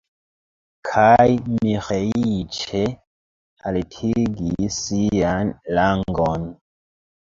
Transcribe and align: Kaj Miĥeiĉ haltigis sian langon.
Kaj 0.87 1.27
Miĥeiĉ 1.57 2.63
haltigis 3.69 4.83
sian 4.91 5.57
langon. 5.81 6.53